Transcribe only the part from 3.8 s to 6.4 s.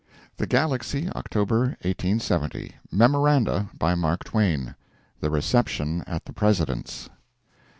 MARK TWAIN. THE RECEPTION AT THE